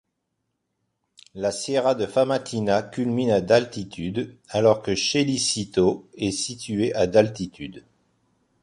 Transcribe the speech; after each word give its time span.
La 1.35 1.51
Sierra 1.51 1.93
de 1.93 2.07
Famatina 2.07 2.81
culmine 2.81 3.29
à 3.29 3.39
d'altitude 3.39 4.35
alors 4.49 4.81
que 4.81 4.95
Chelicito 4.95 6.07
est 6.17 6.31
situé 6.31 6.91
à 6.95 7.05
d'altitude. 7.05 7.85